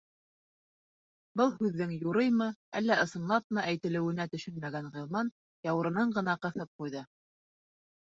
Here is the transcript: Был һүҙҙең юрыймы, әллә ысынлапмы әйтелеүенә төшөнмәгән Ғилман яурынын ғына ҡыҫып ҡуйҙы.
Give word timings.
Был 1.41 1.53
һүҙҙең 1.57 1.93
юрыймы, 2.05 2.49
әллә 2.81 2.97
ысынлапмы 3.05 3.67
әйтелеүенә 3.67 4.29
төшөнмәгән 4.35 4.91
Ғилман 4.99 5.33
яурынын 5.73 6.19
ғына 6.21 6.41
ҡыҫып 6.45 6.77
ҡуйҙы. 6.83 7.09